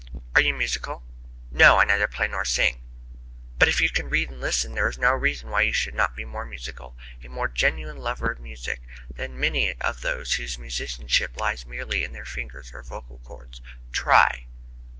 [0.33, 1.03] "Are you musical?"
[1.51, 2.81] "No; I neither play nor sing."
[3.59, 6.15] But, if you can read and listen, there is no reason why you should not
[6.15, 8.81] be more musical a more genuine lover of music
[9.13, 13.61] than many of those whose musicianship lies merely in their fingers or vocal cords.
[13.91, 14.47] Try!